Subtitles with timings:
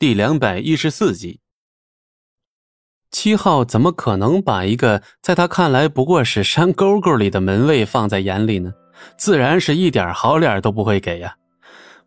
[0.00, 1.40] 第两百一十四集。
[3.10, 8.72] 七号怎么可能把一个在他看来不过是山沟沟里的门卫放在眼里呢？
[9.18, 11.36] 自然是一点好脸都不会给呀。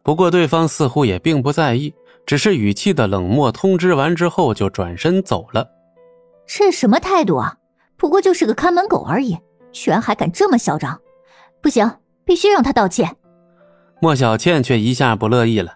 [0.01, 1.93] 不过对方似乎也并不在意，
[2.25, 3.51] 只是语气的冷漠。
[3.51, 5.69] 通知完之后就转身走了。
[6.47, 7.57] 这什么态度啊？
[7.95, 9.37] 不过就是个看门狗而已，
[9.71, 10.99] 居然还敢这么嚣张！
[11.61, 11.87] 不行，
[12.25, 13.15] 必须让他道歉。
[13.99, 15.75] 莫小倩却一下不乐意了。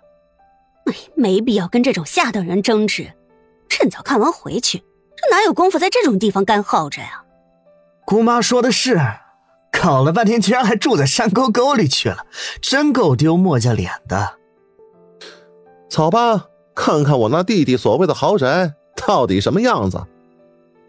[0.87, 3.13] 哎，没必要跟这种下等人争执，
[3.69, 4.79] 趁早看完回去。
[5.15, 7.23] 这哪有功夫在这种地方干耗着呀？
[8.05, 8.99] 姑妈说的是，
[9.71, 12.25] 搞了半天居然还住在山沟沟里去了，
[12.61, 14.35] 真够丢墨家脸的。
[15.89, 16.45] 走吧，
[16.75, 18.73] 看看我那弟弟所谓的豪宅
[19.07, 20.05] 到底什么样子。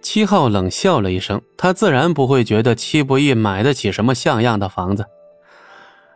[0.01, 5.07] 七号冷笑了一声，他自然不会觉得七不易买得起什么像样的房子。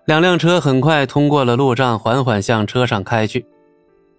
[0.05, 3.47] 两辆车很快通过了路障，缓缓向车上开去。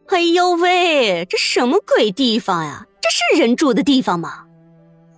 [0.10, 2.86] 哎呦喂，这什么鬼地方呀？
[3.02, 4.46] 这是人住的地方吗？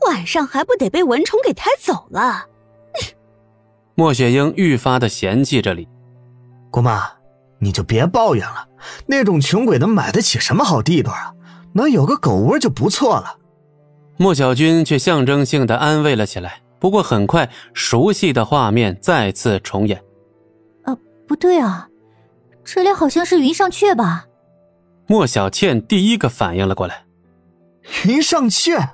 [0.07, 2.45] 晚上还不得被蚊虫给抬走了？
[3.95, 5.87] 莫雪英愈发的嫌弃这里。
[6.69, 7.09] 姑妈，
[7.59, 8.67] 你就别抱怨了，
[9.05, 11.33] 那种穷鬼能买得起什么好地段啊？
[11.73, 13.37] 能有个狗窝就不错了。
[14.17, 16.61] 莫小军却象征性的安慰了起来。
[16.79, 20.03] 不过很快，熟悉的画面再次重演。
[20.83, 20.95] 啊，
[21.27, 21.89] 不对啊，
[22.63, 24.25] 这里好像是云上阙吧？
[25.07, 27.05] 莫小倩第一个反应了过来。
[28.05, 28.89] 云上阙，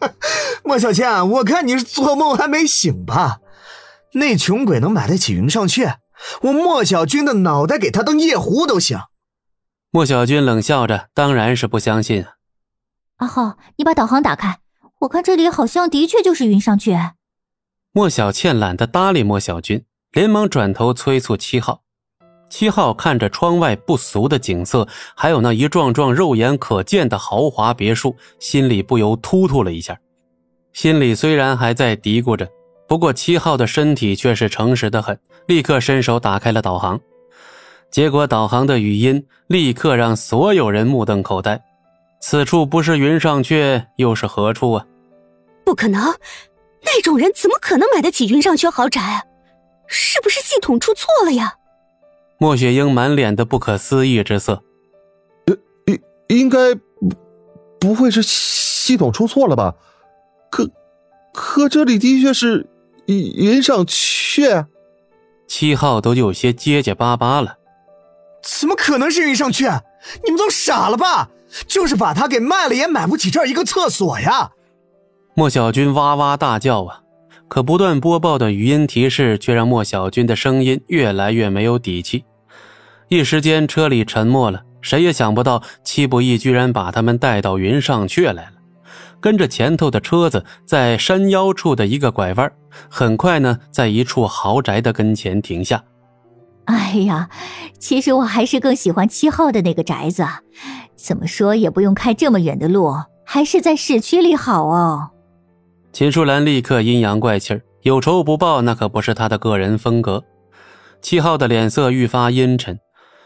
[0.62, 3.40] 莫小倩，我看你是做梦还没醒吧？
[4.14, 5.96] 那穷鬼能买得起云上阙？
[6.42, 8.98] 我莫小军的脑袋给他当夜壶都行。
[9.90, 12.32] 莫小军冷笑着，当然是不相信啊。
[13.16, 14.58] 阿浩，你把导航打开，
[15.00, 17.12] 我看这里好像的确就是云上阙。
[17.92, 21.82] 莫小倩懒得搭理莫小军，连忙转头催促七号。
[22.48, 29.98] 七号看着窗外不俗的景色，还有那一幢幢肉眼可见的豪华别墅，心里不由突突了一下。
[30.72, 32.48] 心里虽然还在嘀咕着，
[32.86, 36.98] 不过七号的身体却是诚实的很，立刻伸手打开了导航。
[37.90, 41.60] 结果导航的语音立刻让所有人目瞪口呆。
[42.20, 44.86] 此处不是云上阙，又是何处啊？
[45.64, 46.02] 不可能，
[46.82, 49.22] 那种人怎么可能买得起云上阙豪宅啊？
[49.86, 51.54] 是不是系统出错了呀？
[52.38, 54.62] 莫雪英满脸的不可思议之色，
[55.46, 56.80] 呃，应应该不
[57.80, 59.74] 不会是系统出错了吧？
[60.50, 60.70] 可
[61.32, 62.68] 可这里的确是
[63.06, 64.66] 云上阙，
[65.46, 67.58] 七号都有些结结巴巴了。
[68.42, 69.80] 怎么可能是云上阙？
[70.24, 71.30] 你们都傻了吧？
[71.66, 74.52] 就是把它给卖了，也买不起这儿一个厕所呀！
[75.34, 77.02] 莫小军哇哇大叫啊！
[77.48, 82.24] 可不断播报的语音提示却让莫小军的声音越来越没有底气。
[83.08, 84.62] 一时间，车里沉默了。
[84.82, 88.52] 谁也想不到，戚不义居然把他们带到云上阙来了。
[89.20, 92.52] 跟着前头的车子，在山腰处的一个拐弯，
[92.88, 95.82] 很快呢，在一处豪宅的跟前停下。
[96.66, 97.28] 哎呀，
[97.78, 100.24] 其实我还是更喜欢七号的那个宅子。
[100.94, 102.92] 怎么说也不用开这么远的路，
[103.24, 105.10] 还是在市区里好哦。
[105.96, 110.22] 秦淑兰立刻阴阳怪气儿，有仇不报那可不是她的个人风格。
[111.00, 112.78] 七号的脸色愈发阴沉。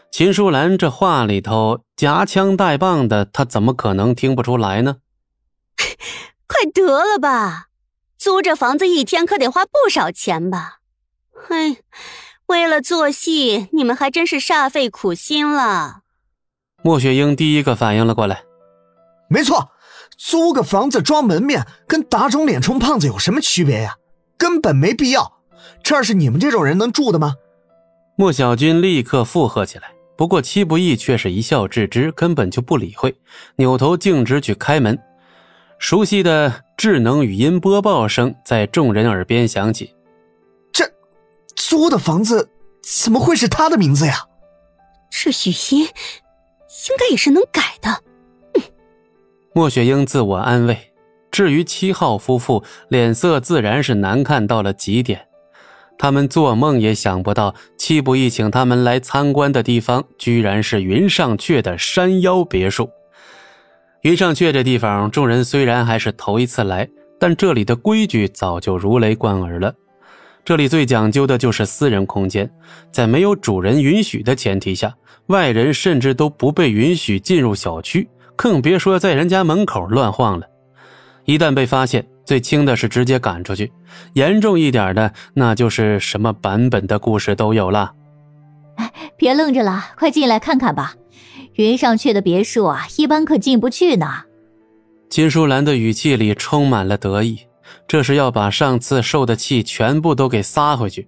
[0.09, 4.99] 秦淑兰这话里头夹枪带棒的，他怎么可能听不出来呢？
[6.47, 7.67] 快得了吧，
[8.17, 10.77] 租这房子一天可得花不少钱吧？
[11.49, 11.75] 哎，
[12.45, 16.03] 为了做戏，你们还真是煞费苦心了。
[16.81, 18.43] 莫雪英第一个反应了过来，
[19.27, 19.71] 没错。
[20.17, 23.95] 租个房子装门面，跟打肿脸充胖子有什么区别呀？
[24.37, 25.41] 根本没必要。
[25.83, 27.35] 这儿是你们这种人能住的吗？
[28.15, 29.91] 莫小军立刻附和起来。
[30.17, 33.15] 不过戚不义却是一笑置之，根本就不理会，
[33.55, 34.99] 扭头径直去开门。
[35.79, 39.95] 熟悉的智能语音播报声在众人耳边响起
[40.71, 40.85] ：“这
[41.55, 42.51] 租的房子
[42.83, 44.27] 怎么会是他的名字呀？
[45.09, 48.03] 这语音应该也是能改的。”
[49.53, 50.77] 莫雪英自我安慰，
[51.29, 55.27] 至于七号夫妇，脸色自然是难看到了极点。
[55.97, 62.89] 他们做梦也想不到，七不义请他们来参观的地方，居然是云上阙的山腰别墅。
[64.03, 66.87] 云上阙这地方，众人虽然还是头一次来，
[67.19, 69.73] 但这里的规矩早就如雷贯耳了。
[70.45, 72.49] 这里最讲究的就是私人空间，
[72.89, 74.95] 在没有主人允许的前提下，
[75.27, 78.07] 外人甚至都不被允许进入小区。
[78.41, 80.47] 更别说在人家门口乱晃了，
[81.25, 83.71] 一旦被发现，最轻的是直接赶出去，
[84.13, 87.93] 严重一点的，那就是什么版本的故事都有了。
[88.77, 90.95] 哎，别愣着了，快进来看看吧，
[91.53, 94.07] 云上去的别墅啊，一般可进不去呢。
[95.07, 97.41] 金淑兰的语气里充满了得意，
[97.87, 101.07] 这是要把上次受的气全部都给撒回去。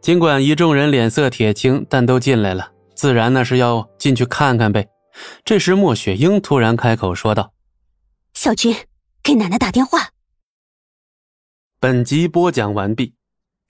[0.00, 4.88] 尽管一众人脸色铁青，但都进来了，自然那是要进去看看呗。
[5.44, 7.52] 这时，莫雪英突然开口说道
[8.34, 8.74] ：“小军，
[9.22, 10.10] 给奶奶打电话。”
[11.78, 13.14] 本集播讲完毕，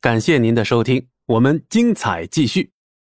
[0.00, 2.72] 感谢您的收听，我们精彩继续。